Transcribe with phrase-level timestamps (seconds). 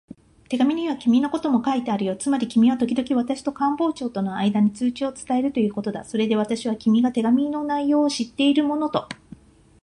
[0.49, 2.15] 手紙には君のことも書いてあるよ。
[2.15, 6.03] つまり君はときどき私と官房長とのあいだの通知を伝えるということだ。
[6.05, 9.07] それで私は、君が手紙の内容を知っているものと